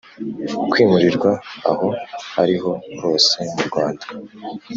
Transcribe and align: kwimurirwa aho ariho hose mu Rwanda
kwimurirwa 0.71 1.31
aho 1.71 1.87
ariho 2.41 2.71
hose 3.01 3.37
mu 3.55 3.61
Rwanda 3.69 4.05